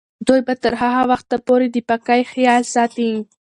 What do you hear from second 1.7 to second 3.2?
د پاکۍ خیال ساتي.